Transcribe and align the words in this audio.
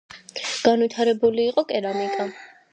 განვითარებული 0.67 1.45
იყო 1.53 1.67
კერამიკა. 1.75 2.29